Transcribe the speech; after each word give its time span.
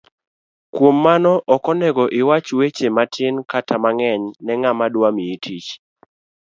Kuom 0.75 0.97
mano, 1.05 1.33
okonego 1.55 2.03
iwach 2.19 2.47
weche 2.59 2.87
matin 2.95 3.35
kata 3.51 3.75
mang'eny 3.83 4.23
ne 4.43 4.53
ng'ama 4.59 4.85
dwami 4.93 5.25
tich. 5.43 5.69